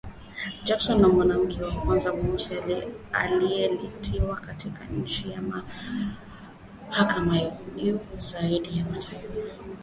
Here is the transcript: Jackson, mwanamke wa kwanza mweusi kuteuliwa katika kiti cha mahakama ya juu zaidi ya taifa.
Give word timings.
Jackson, 0.65 1.05
mwanamke 1.05 1.63
wa 1.63 1.71
kwanza 1.73 2.13
mweusi 2.13 2.55
kuteuliwa 3.81 4.35
katika 4.35 4.85
kiti 4.85 5.29
cha 5.31 5.41
mahakama 6.89 7.37
ya 7.37 7.57
juu 7.77 7.99
zaidi 8.17 8.77
ya 8.77 8.85
taifa. 8.85 9.41